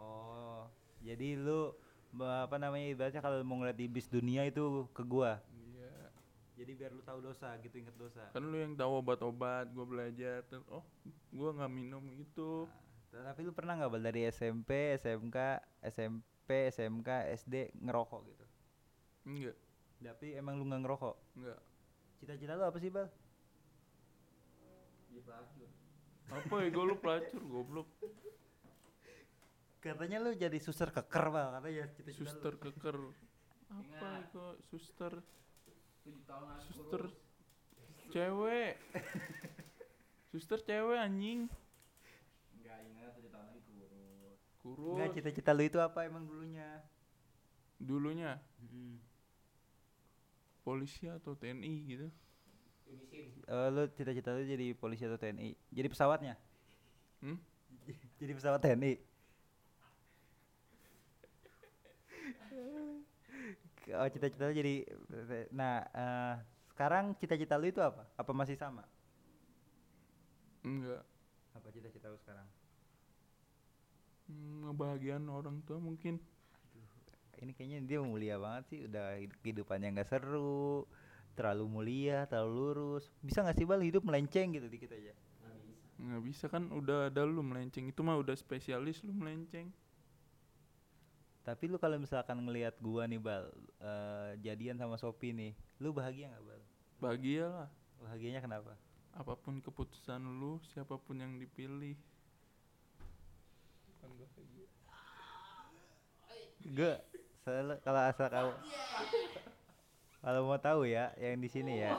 Oh, 0.00 0.64
jadi 1.04 1.36
lu 1.38 1.76
apa 2.18 2.56
namanya 2.58 2.90
ibaratnya 2.90 3.22
kalau 3.22 3.38
mau 3.46 3.60
ngeliat 3.60 3.78
iblis 3.78 4.08
dunia 4.10 4.48
itu 4.48 4.88
ke 4.96 5.04
gua. 5.04 5.38
Iya. 5.52 6.10
Jadi 6.58 6.72
biar 6.74 6.90
lu 6.96 7.04
tahu 7.04 7.20
dosa 7.20 7.54
gitu, 7.62 7.78
inget 7.78 7.94
dosa. 8.00 8.32
kan 8.32 8.42
lu 8.42 8.56
yang 8.56 8.74
tahu 8.74 8.98
obat-obat 9.04 9.70
gue 9.70 9.86
belajar 9.86 10.42
terus 10.48 10.64
oh 10.72 10.82
gue 11.30 11.50
nggak 11.54 11.70
minum 11.70 12.02
gitu 12.18 12.66
Nah, 12.66 12.89
tapi 13.10 13.40
lu 13.42 13.50
pernah 13.50 13.74
nggak 13.74 13.90
bal 13.90 14.02
dari 14.02 14.22
SMP, 14.30 14.94
SMK, 14.94 15.36
SMP, 15.82 16.70
SMK, 16.70 17.08
SD 17.42 17.74
ngerokok 17.82 18.20
gitu? 18.30 18.44
enggak 19.26 19.56
Tapi 20.00 20.26
emang 20.38 20.62
lu 20.62 20.64
nggak 20.70 20.82
ngerokok? 20.86 21.16
enggak 21.36 21.60
Cita-cita 22.22 22.54
lu 22.54 22.64
apa 22.64 22.78
sih 22.78 22.90
bal? 22.92 23.08
apa 26.30 26.54
ya? 26.62 26.68
Gue 26.70 26.84
lu 26.86 26.96
pelacur 27.02 27.42
goblok. 27.42 27.88
Katanya 29.82 30.22
lu 30.22 30.30
jadi 30.36 30.58
suster 30.62 30.92
keker 30.92 31.26
bal, 31.32 31.56
katanya 31.58 31.88
cita-cita 31.90 32.22
lu. 32.22 32.28
suster 32.30 32.54
keker. 32.60 32.96
Apa 33.70 34.08
itu 34.22 34.44
suster? 34.70 35.12
Suster 36.70 37.02
cewek. 38.10 38.74
Suster 40.30 40.58
cewek 40.62 40.98
anjing 40.98 41.50
Enggak 42.54 42.78
ingat 42.86 43.10
tujuh 43.18 43.30
tahun 43.32 43.46
lagi 43.50 43.60
kurus. 43.66 44.40
Kurus 44.60 44.96
Enggak 44.96 45.10
cita-cita 45.16 45.50
lu 45.56 45.62
itu 45.64 45.78
apa 45.80 46.04
emang 46.04 46.24
dulunya? 46.28 46.84
dulunya 47.80 48.36
polisi 50.60 51.08
atau 51.08 51.32
TNI 51.34 51.74
gitu. 51.88 52.06
Eh, 53.50 53.68
lu 53.74 53.82
cita-cita 53.96 54.36
lu 54.36 54.44
jadi 54.44 54.76
polisi 54.76 55.02
atau 55.08 55.18
TNI? 55.18 55.56
Jadi 55.72 55.88
pesawatnya? 55.88 56.34
hmm? 57.24 57.38
jadi 58.20 58.32
pesawat 58.36 58.60
TNI? 58.62 58.94
oh 63.90 64.06
cita-cita 64.06 64.46
lu 64.46 64.54
jadi 64.54 64.86
nah 65.50 65.82
eh, 65.90 66.34
sekarang 66.70 67.16
cita-cita 67.18 67.58
lu 67.58 67.66
itu 67.72 67.80
apa? 67.82 68.06
Apa 68.14 68.30
masih 68.36 68.54
sama? 68.54 68.86
enggak 70.64 71.02
Apa 71.56 71.68
cita-cita 71.74 72.06
lu 72.12 72.18
sekarang? 72.20 72.46
Ngebahagiain 74.64 75.26
orang 75.28 75.62
tua 75.66 75.78
mungkin 75.82 76.14
Ini 77.40 77.52
kayaknya 77.56 77.78
dia 77.88 77.98
mulia 78.04 78.36
banget 78.44 78.64
sih, 78.70 78.78
udah 78.88 79.06
hidup- 79.22 79.40
kehidupannya 79.42 79.88
nggak 79.96 80.08
seru, 80.12 80.84
terlalu 81.36 81.64
mulia, 81.74 82.18
terlalu 82.30 82.52
lurus. 82.60 83.04
Bisa 83.26 83.38
nggak 83.42 83.56
sih 83.58 83.64
bal 83.70 83.80
hidup 83.88 84.02
melenceng 84.04 84.52
gitu 84.56 84.68
dikit 84.68 84.90
aja? 84.92 85.14
Nggak 86.00 86.22
bisa. 86.28 86.44
kan 86.54 86.64
udah 86.80 86.98
ada 87.12 87.22
lu 87.34 87.42
melenceng 87.50 87.84
itu 87.92 88.00
mah 88.06 88.16
udah 88.22 88.34
spesialis 88.44 88.98
lu 89.06 89.12
melenceng 89.20 89.68
Tapi 91.40 91.64
lu 91.72 91.76
kalau 91.80 91.96
misalkan 91.96 92.36
ngelihat 92.44 92.76
gua 92.84 93.08
nih 93.08 93.20
bal, 93.20 93.44
eh, 93.80 94.30
jadian 94.44 94.76
sama 94.76 94.96
Sopi 95.00 95.32
nih, 95.32 95.52
lu 95.80 95.90
bahagia 95.96 96.28
nggak 96.30 96.44
bal? 96.48 96.62
bahagia 97.00 97.44
lah 97.48 97.68
Bahagianya 98.00 98.40
kenapa? 98.44 98.72
apa 99.10 99.34
pun 99.34 99.58
keputusan 99.58 100.22
lu 100.40 100.62
siapa 100.70 100.94
pun 101.00 101.16
yang 101.18 101.34
dipilih 101.42 101.96
Bukan 103.88 104.10
gua 104.16 104.26
kayak 104.26 104.28
gitu. 104.28 104.29
Gue 106.70 106.92
selalu 107.42 107.74
kalau 107.82 108.00
asal 108.04 108.28
kamu 108.28 108.52
kalau 110.20 110.40
mau 110.44 110.60
tahu 110.60 110.84
ya 110.84 111.16
yang 111.16 111.40
di 111.40 111.48
sini 111.48 111.80
ya. 111.80 111.96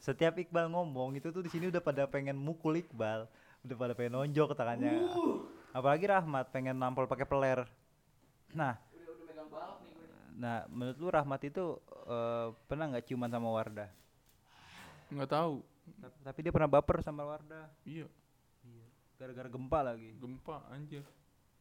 Setiap 0.00 0.40
Iqbal 0.40 0.72
ngomong 0.72 1.12
itu 1.12 1.28
tuh 1.28 1.44
di 1.44 1.52
sini 1.52 1.68
udah 1.68 1.84
pada 1.84 2.08
pengen 2.08 2.40
mukul 2.40 2.80
Iqbal. 2.80 3.28
Udah 3.60 3.76
pada 3.76 3.92
pengen 3.92 4.16
nonjok 4.16 4.56
tangannya. 4.56 4.96
Apalagi 5.76 6.08
Rahmat 6.08 6.48
pengen 6.48 6.80
nampol 6.80 7.04
pakai 7.04 7.28
peler. 7.28 7.68
Nah. 8.56 8.80
Udah 8.96 9.12
udah 9.12 9.24
megang 9.28 9.48
balok 9.52 9.78
nih 9.84 9.92
gue. 9.92 10.08
nah 10.40 10.64
menurut 10.72 10.96
lu 10.96 11.08
Rahmat 11.12 11.40
itu 11.44 11.64
eh, 12.08 12.46
pernah 12.64 12.88
nggak 12.88 13.04
ciuman 13.04 13.28
sama 13.28 13.48
Wardah? 13.52 13.90
Nggak 15.12 15.30
tahu. 15.36 15.60
Tap- 16.00 16.20
tapi 16.24 16.38
dia 16.48 16.52
pernah 16.56 16.70
baper 16.72 17.04
sama 17.04 17.28
Wardah. 17.28 17.68
Iya 17.84 18.08
gara-gara 19.20 19.52
gempa 19.52 19.80
lagi. 19.84 20.16
Gempa 20.16 20.64
anjir. 20.72 21.04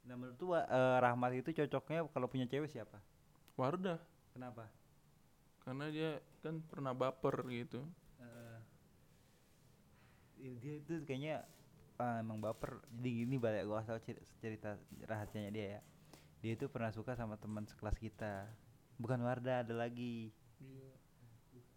Nah 0.08 0.16
menurut 0.16 0.40
lu 0.40 0.56
eh, 0.56 0.98
Rahmat 1.04 1.36
itu 1.36 1.52
cocoknya 1.52 2.08
kalau 2.08 2.32
punya 2.32 2.48
cewek 2.48 2.72
siapa? 2.72 3.04
Wardah. 3.60 4.00
Kenapa? 4.32 4.72
Karena 5.68 5.92
dia 5.92 6.24
kan 6.40 6.64
pernah 6.64 6.96
baper 6.96 7.44
gitu. 7.52 7.84
Eh, 8.24 8.60
dia 10.64 10.74
itu 10.80 11.04
kayaknya 11.04 11.44
ah, 12.00 12.24
emang 12.24 12.40
baper. 12.40 12.80
Jadi 12.96 13.28
gini 13.28 13.36
balik 13.36 13.68
gua 13.68 13.84
cer- 13.84 14.24
cerita 14.40 14.80
rahasianya 15.04 15.52
dia 15.52 15.66
ya. 15.76 15.82
Dia 16.40 16.56
itu 16.56 16.72
pernah 16.72 16.96
suka 16.96 17.20
sama 17.20 17.36
teman 17.36 17.68
sekelas 17.68 18.00
kita. 18.00 18.48
Bukan 18.96 19.20
Wardah 19.20 19.68
ada 19.68 19.76
lagi. 19.76 20.32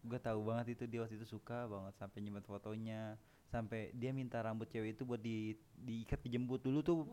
Gue 0.02 0.18
tahu 0.18 0.46
banget 0.46 0.78
itu 0.78 0.86
dia 0.86 1.02
waktu 1.02 1.14
itu 1.18 1.26
suka 1.26 1.66
banget 1.70 1.94
sampai 1.98 2.18
nyimpen 2.22 2.42
fotonya 2.42 3.14
sampai 3.52 3.92
dia 3.92 4.16
minta 4.16 4.40
rambut 4.40 4.64
cewek 4.64 4.96
itu 4.96 5.04
buat 5.04 5.20
di 5.20 5.52
diikat 5.76 6.24
dijemput. 6.24 6.64
Dulu 6.64 6.80
tuh 6.80 7.04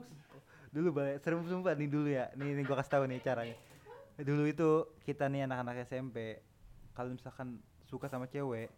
dulu 0.71 0.95
balik 0.95 1.19
serem 1.19 1.43
sumpah 1.43 1.75
nih 1.75 1.89
dulu 1.91 2.07
ya. 2.07 2.31
Nih, 2.39 2.55
nih 2.55 2.63
gua 2.63 2.79
kasih 2.79 2.95
tahu 2.95 3.03
nih 3.11 3.19
caranya. 3.19 3.55
Dulu 4.15 4.47
itu 4.47 4.69
kita 5.03 5.27
nih 5.27 5.43
anak-anak 5.43 5.83
SMP 5.83 6.39
kalau 6.95 7.11
misalkan 7.11 7.59
suka 7.83 8.07
sama 8.07 8.25
cewek 8.25 8.71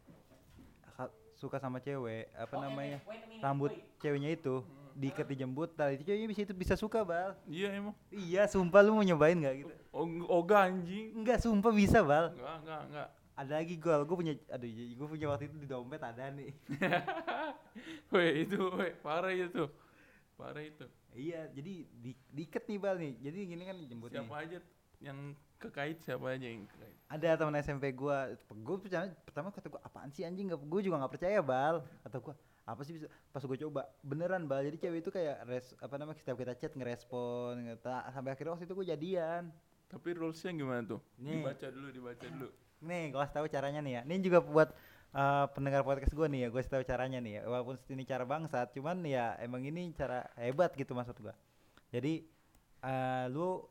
ka- 0.94 1.14
suka 1.34 1.58
sama 1.58 1.78
cewek 1.78 2.30
apa 2.34 2.54
Oke, 2.54 2.62
namanya 2.62 2.98
wait 3.06 3.22
minute, 3.26 3.42
rambut 3.42 3.72
wait. 3.74 3.98
ceweknya 3.98 4.30
itu 4.34 4.62
diikat 4.92 5.26
dijemput 5.26 5.70
tadi 5.74 5.98
itu 5.98 6.04
ceweknya 6.06 6.28
bisa 6.30 6.42
itu 6.44 6.54
bisa 6.54 6.74
suka 6.76 7.02
bal. 7.02 7.34
Iya 7.46 7.70
emang. 7.78 7.96
Iya 8.10 8.44
sumpah 8.46 8.82
lu 8.82 8.98
mau 8.98 9.06
nyobain 9.06 9.38
nggak 9.38 9.56
gitu? 9.62 9.74
Oh, 9.92 10.06
oga 10.30 10.70
anjing. 10.70 11.14
Enggak 11.14 11.42
sumpah 11.42 11.72
bisa 11.72 12.02
bal. 12.02 12.32
Enggak 12.34 12.56
enggak 12.62 12.82
enggak 12.90 13.10
ada 13.36 13.64
lagi 13.64 13.76
gol 13.80 14.04
gue 14.04 14.18
punya 14.18 14.34
aduh 14.52 14.68
gue 14.70 15.08
punya 15.08 15.26
waktu 15.32 15.48
itu 15.48 15.58
di 15.64 15.68
dompet 15.68 16.02
ada 16.04 16.30
nih. 16.32 16.52
Weh 18.14 18.44
itu 18.44 18.60
weh 18.76 18.92
parah 19.00 19.32
itu 19.32 19.64
parah 20.36 20.64
itu. 20.66 20.86
Iya 21.16 21.48
jadi 21.54 21.88
di, 21.88 22.12
diikat 22.34 22.68
nih 22.68 22.78
bal 22.82 22.96
nih. 23.00 23.14
Jadi 23.22 23.38
gini 23.48 23.64
kan 23.64 23.78
jemput 23.88 24.10
nih. 24.12 24.20
Siapa 24.20 24.36
aja 24.42 24.58
yang 25.02 25.20
kekait 25.62 25.98
siapa 26.04 26.26
aja 26.34 26.46
yang 26.46 26.66
kekait? 26.68 26.98
Ada 27.08 27.30
teman 27.40 27.56
SMP 27.62 27.96
gua. 27.96 28.34
Gue 28.50 28.78
pertama, 28.82 29.14
pertama 29.24 29.48
kata 29.54 29.68
gua 29.72 29.82
apaan 29.86 30.10
sih 30.12 30.28
anjing? 30.28 30.52
Gue 30.52 30.82
juga 30.82 31.00
nggak 31.00 31.14
percaya 31.14 31.40
bal. 31.40 31.86
Kata 32.04 32.18
gua 32.20 32.36
apa 32.68 32.82
sih 32.84 33.00
bisa? 33.00 33.08
Pas 33.32 33.44
gue 33.44 33.58
coba 33.64 33.88
beneran 34.04 34.44
bal. 34.50 34.66
Jadi 34.66 34.78
cewek 34.82 35.00
itu 35.08 35.12
kayak 35.14 35.38
res 35.48 35.72
apa 35.80 35.96
namanya 35.96 36.18
setiap 36.20 36.36
kita 36.36 36.54
chat 36.60 36.74
ngerespon 36.76 37.64
ngeta, 37.68 38.12
sampai 38.12 38.32
akhirnya 38.36 38.52
waktu 38.58 38.66
itu 38.68 38.76
gue 38.76 38.88
jadian. 38.92 39.44
Tapi 39.88 40.10
rulesnya 40.16 40.56
gimana 40.56 40.82
tuh? 40.88 41.00
Nih. 41.20 41.44
dibaca 41.44 41.68
dulu 41.68 41.88
dibaca 41.92 42.28
dulu 42.28 42.50
nih 42.82 43.14
gue 43.14 43.26
tahu 43.34 43.46
caranya 43.48 43.80
nih 43.80 43.94
ya 43.98 44.02
ini 44.10 44.16
juga 44.22 44.40
buat 44.42 44.70
uh, 45.14 45.46
pendengar 45.54 45.82
podcast 45.86 46.14
gue 46.14 46.28
nih 46.28 46.40
ya 46.46 46.50
gue 46.50 46.62
tahu 46.66 46.84
caranya 46.84 47.20
nih 47.22 47.34
ya 47.38 47.42
walaupun 47.46 47.76
ini 47.94 48.04
cara 48.04 48.24
bangsat 48.26 48.74
cuman 48.74 48.98
ya 49.06 49.38
emang 49.40 49.62
ini 49.64 49.94
cara 49.94 50.26
hebat 50.38 50.74
gitu 50.74 50.92
maksud 50.98 51.16
gua 51.22 51.34
jadi 51.94 52.26
uh, 52.84 53.26
lu 53.30 53.62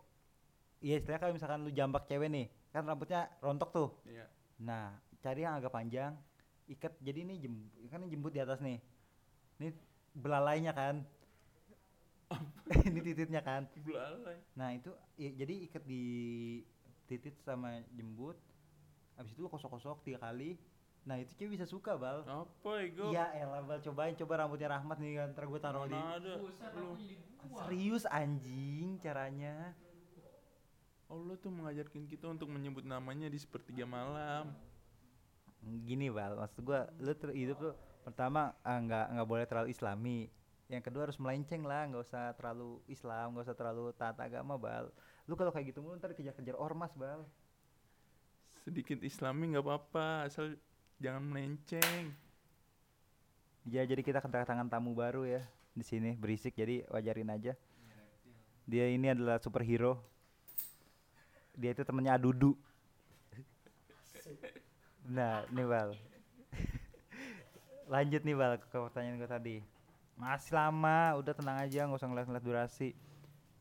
ya 0.81 0.97
istilahnya 0.97 1.21
kalau 1.21 1.35
misalkan 1.37 1.61
lu 1.67 1.71
jambak 1.73 2.07
cewek 2.09 2.29
nih 2.31 2.47
kan 2.71 2.83
rambutnya 2.87 3.29
rontok 3.43 3.71
tuh 3.75 3.89
iya 4.07 4.27
Nah, 4.61 4.93
cari 5.25 5.41
yang 5.41 5.57
agak 5.57 5.73
panjang, 5.73 6.13
ikat 6.69 6.93
jadi 7.01 7.25
ini 7.25 7.41
jem, 7.41 7.55
kan 7.89 8.05
ini 8.05 8.13
jembut 8.13 8.29
di 8.29 8.45
atas 8.45 8.61
nih. 8.61 8.77
Ini 9.57 9.73
belalainya 10.13 10.73
kan. 10.77 11.01
ini 12.93 13.01
titiknya 13.03 13.41
kan. 13.43 13.67
belalai 13.83 14.37
Nah, 14.55 14.69
itu 14.77 14.93
i- 15.19 15.33
jadi 15.35 15.55
ikat 15.67 15.83
di 15.89 16.03
titik 17.09 17.35
sama 17.43 17.81
jembut. 17.97 18.37
Habis 19.21 19.37
itu 19.37 19.45
lu 19.45 19.53
kosok-kosok 19.53 20.01
tiga 20.01 20.25
kali. 20.25 20.57
Nah, 21.05 21.21
itu 21.21 21.33
cewek 21.37 21.61
bisa 21.61 21.69
suka, 21.69 21.97
Bal. 22.01 22.25
apa 22.25 22.73
ego? 22.81 23.13
Iya, 23.13 23.29
elah 23.37 23.61
Bal, 23.61 23.85
cobain 23.85 24.17
coba 24.17 24.45
rambutnya 24.45 24.73
Rahmat 24.73 24.97
nih 24.97 25.21
kan, 25.21 25.29
ntar 25.37 25.45
gue 25.45 25.61
taruh 25.61 25.85
di 25.85 25.97
ada? 25.97 26.41
Lu. 26.41 26.97
Serius 27.65 28.05
anjing 28.09 28.97
caranya. 29.01 29.77
Allah 31.11 31.35
tuh 31.43 31.51
mengajarkan 31.51 32.07
kita 32.07 32.31
untuk 32.31 32.47
menyebut 32.47 32.87
namanya 32.87 33.27
di 33.27 33.37
sepertiga 33.37 33.83
malam. 33.83 34.55
Gini 35.61 36.07
bal. 36.07 36.39
Maksud 36.39 36.63
gua 36.63 36.87
lu 37.03 37.11
ter 37.19 37.35
hidup 37.35 37.59
tuh 37.59 37.75
pertama 38.07 38.55
ah, 38.63 38.79
nggak 38.79 39.19
nggak 39.19 39.29
boleh 39.29 39.45
terlalu 39.51 39.69
islami. 39.75 40.31
Yang 40.71 40.87
kedua 40.87 41.11
harus 41.11 41.19
melenceng 41.19 41.67
lah. 41.67 41.91
Nggak 41.91 42.07
usah 42.07 42.31
terlalu 42.39 42.79
Islam 42.87 43.35
nggak 43.35 43.43
usah 43.51 43.59
terlalu 43.59 43.91
taat 43.99 44.23
agama 44.23 44.55
bal. 44.55 44.95
Lu 45.27 45.35
kalau 45.35 45.51
kayak 45.51 45.75
gitu 45.75 45.83
mulu 45.83 45.99
ntar 45.99 46.15
kejar-kejar 46.15 46.55
ormas 46.55 46.95
bal 46.95 47.27
sedikit 48.61 49.01
islami 49.01 49.57
nggak 49.57 49.65
apa-apa 49.65 50.29
asal 50.29 50.53
jangan 51.01 51.25
melenceng. 51.25 52.13
Ya 53.69 53.85
jadi 53.85 54.01
kita 54.01 54.21
kedatangan 54.21 54.69
tamu 54.69 54.93
baru 54.93 55.25
ya 55.25 55.43
di 55.73 55.85
sini 55.85 56.17
berisik 56.17 56.57
jadi 56.57 56.85
wajarin 56.93 57.33
aja. 57.33 57.57
Dia 58.69 58.87
ini 58.93 59.11
adalah 59.11 59.41
superhero. 59.41 60.01
Dia 61.57 61.73
itu 61.73 61.83
temennya 61.83 62.17
Adudu. 62.17 62.57
Nah 65.09 65.45
nih 65.51 65.67
bal. 65.67 65.91
Lanjut 67.91 68.23
nih 68.23 68.37
bal 68.39 68.53
ke 68.61 68.77
pertanyaan 68.77 69.19
gue 69.19 69.29
tadi. 69.29 69.57
Masih 70.15 70.55
lama. 70.55 71.17
Udah 71.19 71.33
tenang 71.35 71.59
aja 71.59 71.89
nggak 71.89 71.99
usah 71.99 72.09
ngeliat-ngeliat 72.09 72.45
durasi. 72.45 72.95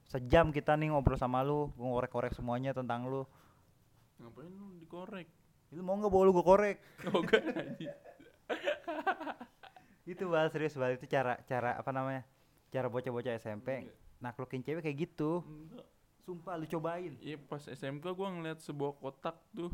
Sejam 0.10 0.50
kita 0.54 0.74
nih 0.74 0.90
ngobrol 0.90 1.18
sama 1.22 1.46
lu 1.46 1.70
gua 1.78 1.98
ngorek-ngorek 1.98 2.34
semuanya 2.34 2.74
tentang 2.74 3.06
lu 3.06 3.30
ngapain 4.20 4.52
lu 4.52 4.76
dikorek 4.80 5.28
Lu 5.74 5.86
mau 5.86 5.96
nggak 5.98 6.10
bawa 6.10 6.24
lu 6.26 6.32
gue 6.34 6.46
korek? 6.46 6.78
Oh 7.14 7.22
enggak 7.22 7.46
anjing. 7.54 7.94
itu 10.10 10.24
bal 10.26 10.50
serius 10.50 10.74
bal 10.74 10.98
itu 10.98 11.06
cara 11.06 11.38
cara 11.46 11.78
apa 11.78 11.94
namanya? 11.94 12.26
Cara 12.74 12.90
bocah-bocah 12.90 13.38
SMP 13.38 13.86
naklukin 14.18 14.66
cewek 14.66 14.82
kayak 14.82 14.98
gitu. 15.10 15.46
Enggak. 15.46 15.86
Sumpah 16.26 16.58
lu 16.58 16.66
cobain. 16.66 17.14
Iya 17.22 17.38
pas 17.38 17.62
SMK 17.70 18.06
gua 18.18 18.34
ngeliat 18.34 18.60
sebuah 18.66 18.98
kotak 18.98 19.38
tuh 19.54 19.70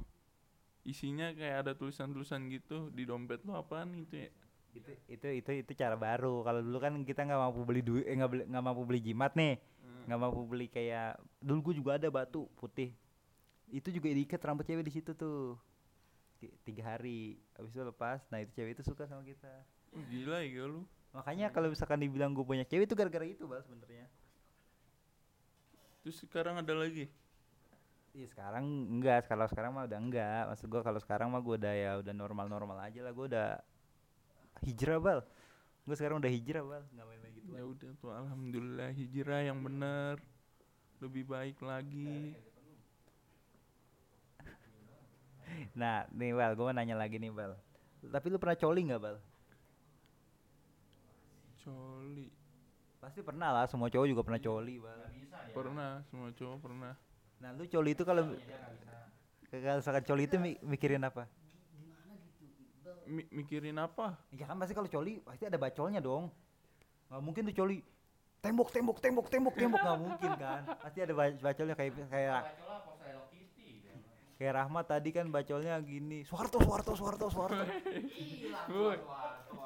isinya 0.85 1.31
kayak 1.33 1.65
ada 1.65 1.71
tulisan-tulisan 1.73 2.45
gitu 2.51 2.91
di 2.91 3.07
dompet 3.07 3.41
lu 3.47 3.55
apaan 3.55 3.95
itu 3.95 4.27
ya? 4.27 4.29
Itu 4.75 4.91
itu 5.07 5.27
itu 5.39 5.51
itu 5.63 5.71
cara 5.79 5.95
baru. 5.95 6.43
Kalau 6.43 6.59
dulu 6.59 6.77
kan 6.83 6.93
kita 7.07 7.23
nggak 7.23 7.39
mampu 7.39 7.63
beli 7.63 7.81
duit, 7.81 8.03
eh 8.03 8.13
nggak 8.19 8.31
beli 8.31 8.43
nggak 8.51 8.63
mampu 8.63 8.81
beli 8.83 8.99
jimat 8.99 9.31
nih. 9.33 9.55
nggak 10.05 10.21
mampu 10.21 10.41
beli 10.45 10.67
kayak 10.69 11.17
dulu 11.41 11.71
gue 11.71 11.81
juga 11.81 11.97
ada 11.97 12.13
batu 12.13 12.45
putih 12.59 12.93
itu 13.69 13.89
juga 13.89 14.07
diikat 14.13 14.41
rambut 14.41 14.65
cewek 14.65 14.85
di 14.85 14.93
situ 14.93 15.11
tuh. 15.17 15.57
Ti- 16.41 16.55
tiga 16.67 16.95
hari. 16.95 17.39
Habis 17.57 17.71
itu 17.75 17.83
lepas. 17.83 18.19
Nah 18.31 18.39
itu 18.43 18.51
cewek 18.55 18.77
itu 18.79 18.83
suka 18.85 19.07
sama 19.09 19.23
kita. 19.25 19.51
Oh, 19.95 20.03
gila 20.11 20.43
ya 20.43 20.67
lu. 20.67 20.83
makanya 21.15 21.47
kalau 21.47 21.71
misalkan 21.71 21.95
dibilang 22.03 22.35
gue 22.35 22.43
banyak 22.43 22.67
cewek 22.67 22.91
itu 22.91 22.95
gara-gara 22.99 23.23
itu 23.23 23.47
bal 23.47 23.63
sebenarnya. 23.63 24.11
Terus 26.03 26.17
sekarang 26.21 26.59
ada 26.61 26.73
lagi. 26.75 27.07
Iya 28.15 28.27
sekarang 28.31 28.65
enggak. 28.99 29.27
Kalau 29.27 29.45
sekarang 29.47 29.71
mah 29.75 29.87
udah 29.87 29.99
enggak. 29.99 30.43
Maksud 30.51 30.67
gue 30.71 30.81
kalau 30.83 30.99
sekarang 30.99 31.27
mah 31.31 31.41
gue 31.43 31.55
udah 31.59 31.73
ya 31.73 31.91
udah 31.99 32.13
normal-normal 32.15 32.77
aja 32.83 32.99
lah. 33.03 33.11
Gue 33.15 33.25
udah 33.31 33.47
hijrah 34.63 34.99
bal. 34.99 35.19
Gue 35.87 35.95
sekarang 35.95 36.19
udah 36.23 36.31
hijrah 36.31 36.63
bal. 36.63 36.83
Nggak 36.95 37.05
main-main 37.07 37.33
gitu 37.35 37.47
Ya 37.55 37.63
udah 37.63 37.91
tuh. 37.99 38.11
Alhamdulillah 38.11 38.89
hijrah 38.95 39.41
yang 39.43 39.59
bener. 39.63 40.19
Lebih 41.03 41.23
baik 41.27 41.57
lagi. 41.59 42.35
Nah 45.79 46.05
nih 46.11 46.31
bal 46.33 46.51
gue 46.57 46.65
mau 46.65 46.75
nanya 46.75 46.95
lagi 46.97 47.17
nih 47.21 47.31
bal. 47.31 47.53
Tapi 48.05 48.25
lu 48.29 48.37
pernah 48.37 48.57
coli 48.57 48.81
nggak 48.85 49.01
bal? 49.01 49.17
Coli. 51.65 52.27
pasti 53.01 53.21
pernah 53.21 53.53
lah 53.53 53.65
semua 53.69 53.85
cowok 53.89 54.07
juga 54.09 54.21
pernah 54.25 54.41
coli 54.41 54.75
bal. 54.81 54.99
Pernah, 55.53 56.01
semua 56.09 56.29
cowok 56.33 56.57
pernah. 56.61 56.93
nah 57.35 57.51
lu 57.53 57.67
coli 57.67 57.91
itu 57.93 58.03
kalau 58.07 58.23
kalau 59.51 59.77
misalkan 59.77 60.03
coli 60.07 60.23
itu 60.25 60.37
mi- 60.41 60.59
mikirin 60.65 61.03
apa? 61.05 61.29
Mi- 63.05 63.29
mikirin 63.29 63.77
apa? 63.77 64.17
ya 64.33 64.49
kan 64.49 64.57
pasti 64.57 64.73
kalau 64.73 64.89
coli 64.89 65.21
pasti 65.21 65.45
ada 65.45 65.57
bacolnya 65.61 66.01
dong. 66.01 66.33
Nggak 67.09 67.21
mungkin 67.21 67.41
tuh 67.53 67.55
coli 67.61 67.77
tembok 68.41 68.69
tembok 68.73 68.97
tembok 68.97 69.27
tembok 69.29 69.55
tembok. 69.57 69.79
Nggak 69.81 69.99
mungkin 70.01 70.31
kan. 70.37 70.61
Pasti 70.81 70.99
ada 71.05 71.13
ba- 71.13 71.37
bacolnya 71.37 71.75
kayak 71.77 71.93
kayak 72.09 72.41
kayak 74.35 74.53
Rahmat 74.59 74.85
tadi 74.87 75.09
kan 75.15 75.31
bacolnya 75.31 75.79
gini 75.79 76.27
Soeharto 76.27 76.59
Soeharto 76.59 76.91
Soeharto 76.95 77.27
Soeharto 77.31 77.63
Hilang 78.15 78.67
Woi. 78.67 78.97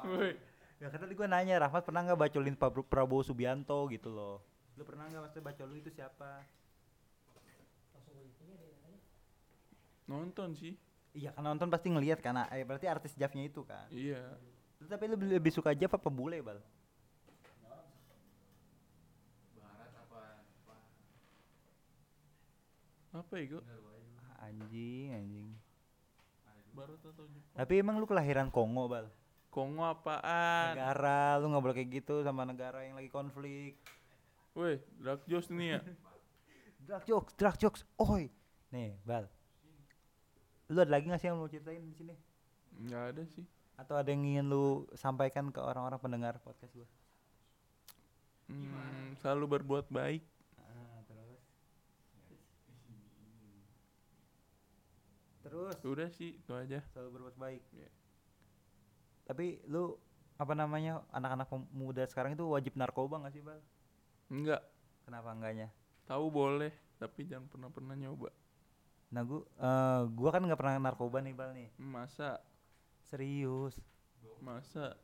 Woi, 0.06 0.30
ya 0.78 0.86
kan 0.88 0.98
tadi 1.02 1.14
gue 1.18 1.26
nanya 1.26 1.58
Rahmat 1.66 1.82
pernah 1.82 2.06
nggak 2.06 2.20
bacolin 2.20 2.54
Pak 2.54 2.86
Prabowo 2.86 3.26
Subianto 3.26 3.90
gitu 3.90 4.10
loh 4.14 4.38
lu 4.78 4.86
pernah 4.86 5.10
nggak 5.10 5.22
maksudnya 5.26 5.44
bacol 5.44 5.66
lu 5.68 5.76
itu 5.76 5.90
siapa 5.92 6.46
nonton 10.10 10.58
sih. 10.58 10.74
iya 11.14 11.30
kan 11.30 11.46
nonton 11.46 11.70
pasti 11.70 11.86
ngelihat 11.86 12.18
karena 12.18 12.50
eh 12.50 12.66
berarti 12.66 12.90
artis 12.90 13.14
Javnya 13.14 13.46
itu 13.46 13.62
kan 13.62 13.86
Iya. 13.94 14.38
Lu 14.82 14.88
tapi 14.90 15.06
lu 15.06 15.14
lebih, 15.14 15.38
lebih 15.38 15.52
suka 15.54 15.70
Jav 15.76 15.92
apa 15.94 16.10
bule 16.10 16.42
bal 16.42 16.58
Barat 19.54 19.92
apa? 19.94 20.20
apa? 20.40 20.74
Apa 23.22 23.34
ya, 23.38 23.44
Go? 23.54 23.58
Anjing 24.40 25.08
anjing 25.12 25.48
Barat 26.70 26.98
atau 27.00 27.24
Jepang? 27.24 27.54
tapi 27.54 27.72
emang 27.76 27.96
lu 27.96 28.04
kelahiran 28.04 28.48
Kongo 28.48 28.86
bal 28.86 29.06
Kongo 29.48 29.82
apaan? 29.82 30.72
negara 30.72 31.36
lu 31.36 31.48
nggak 31.48 31.62
boleh 31.62 31.76
kayak 31.76 31.90
gitu 31.92 32.22
sama 32.22 32.44
negara 32.44 32.82
yang 32.82 32.94
lagi 32.94 33.08
konflik 33.08 33.74
Woi, 34.50 34.78
Dark 34.98 35.22
Josh 35.24 35.46
nih 35.48 35.74
ya. 35.74 35.80
drag 36.86 37.02
jokes 37.04 37.32
drag 37.34 37.56
jokes 37.56 37.82
oi 37.96 38.26
nih 38.68 38.98
bal 39.00 39.26
lu 40.66 40.78
ada 40.78 40.90
lagi 40.90 41.06
nggak 41.06 41.18
sih 41.18 41.28
yang 41.28 41.36
mau 41.36 41.46
ceritain 41.46 41.78
di 41.80 41.92
sini 41.92 42.14
Enggak 42.76 43.04
ada 43.10 43.22
sih. 43.28 43.44
atau 43.76 43.94
ada 43.94 44.08
yang 44.08 44.22
ingin 44.22 44.46
lu 44.46 44.64
sampaikan 44.92 45.48
ke 45.48 45.58
orang-orang 45.58 45.98
pendengar 45.98 46.38
podcast 46.38 46.72
gua 46.72 46.88
Hmm, 48.46 49.14
selalu 49.16 49.46
berbuat 49.54 49.86
baik. 49.88 50.26
Ah, 50.58 50.98
terus 51.06 51.38
terus 55.40 55.69
Udah 55.82 56.08
sih, 56.08 56.36
itu 56.36 56.52
aja. 56.52 56.80
selalu 56.92 57.08
berbuat 57.16 57.36
baik 57.36 57.62
Iya. 57.72 57.88
tapi 59.24 59.62
lu 59.64 59.94
apa 60.36 60.52
namanya 60.52 61.04
anak-anak 61.10 61.46
pemuda 61.46 62.02
sekarang 62.04 62.34
itu 62.34 62.42
wajib 62.44 62.74
narkoba 62.74 63.20
nggak 63.20 63.32
sih 63.32 63.42
bal 63.42 63.60
Enggak. 64.26 64.62
kenapa 65.04 65.30
enggaknya 65.30 65.68
Tahu 66.04 66.26
boleh, 66.26 66.74
tapi 66.98 67.22
jangan 67.22 67.46
pernah-pernah 67.46 67.94
nyoba. 67.94 68.34
nah 69.10 69.22
gua 69.22 69.42
eh, 69.42 70.02
gua 70.10 70.30
kan 70.30 70.42
nggak 70.42 70.58
pernah 70.58 70.74
narkoba 70.80 71.22
nih 71.22 71.34
bal 71.34 71.50
nih 71.54 71.68
Masa? 71.76 72.42
serius 73.04 73.78
Masa? 74.40 74.96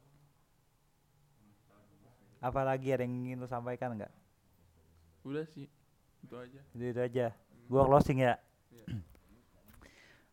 apalagi 2.39 2.93
ada 2.93 3.03
yang 3.03 3.15
ingin 3.17 3.39
lu 3.39 3.49
sampaikan 3.49 3.97
nggak 3.97 4.13
Udah 5.23 5.43
sih. 5.49 5.67
Itu 6.23 6.39
aja. 6.39 6.61
itu, 6.71 6.85
itu 6.87 7.01
aja 7.01 7.27
gua 7.67 7.83
closing 7.85 8.23
ya 8.23 8.39
Iya. 8.71 8.87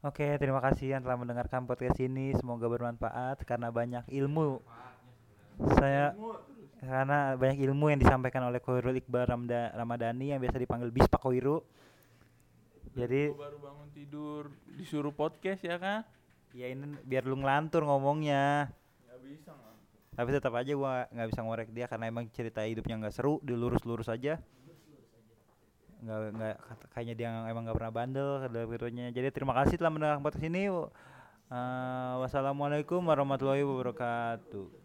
Oke, 0.03 0.35
terima 0.35 0.59
kasih 0.59 0.99
yang 0.99 1.01
telah 1.07 1.15
mendengarkan 1.15 1.63
podcast 1.63 1.95
ini. 2.03 2.35
Semoga 2.35 2.67
bermanfaat 2.67 3.39
karena 3.47 3.71
banyak 3.71 4.03
ilmu. 4.11 4.59
Saya 5.79 6.11
karena 6.83 7.39
banyak 7.39 7.63
ilmu 7.63 7.87
yang 7.87 8.03
disampaikan 8.03 8.43
oleh 8.43 8.59
Koirul 8.59 8.99
Iqbal 8.99 9.23
Ramda, 9.23 9.71
Ramadhani 9.71 10.35
yang 10.35 10.43
biasa 10.43 10.59
dipanggil 10.59 10.91
Bis 10.91 11.07
Pak 11.07 11.23
Koiru. 11.23 11.63
Jadi 12.99 13.31
Gua 13.31 13.47
baru 13.47 13.57
bangun 13.63 13.87
tidur 13.95 14.51
disuruh 14.75 15.15
podcast 15.15 15.63
ya 15.63 15.79
kan? 15.79 16.03
ya 16.51 16.67
ini 16.67 16.99
biar 17.07 17.23
lu 17.23 17.39
ngelantur 17.39 17.87
ngomongnya. 17.87 18.75
Gak 19.07 19.23
bisa 19.23 19.55
ngantuk. 19.55 20.19
Tapi 20.19 20.29
tetap 20.35 20.51
aja 20.51 20.71
gua 20.75 21.07
nggak 21.15 21.29
bisa 21.31 21.41
ngorek 21.47 21.69
dia 21.71 21.87
karena 21.87 22.11
emang 22.11 22.27
cerita 22.35 22.59
hidupnya 22.67 22.99
nggak 22.99 23.15
seru, 23.15 23.39
dilurus-lurus 23.39 24.11
aja. 24.11 24.43
Nggak 26.03 26.19
nggak 26.35 26.55
kayaknya 26.91 27.15
dia 27.15 27.29
emang 27.47 27.63
nggak 27.63 27.77
pernah 27.79 27.93
bandel 27.95 28.29
dalam 28.51 28.67
videonya. 28.67 29.09
Jadi 29.15 29.27
terima 29.31 29.55
kasih 29.55 29.79
telah 29.79 29.91
mendengarkan 29.95 30.23
podcast 30.23 30.45
ini. 30.45 30.67
Uh, 30.67 32.13
wassalamualaikum 32.19 32.99
warahmatullahi 32.99 33.63
wabarakatuh. 33.63 34.81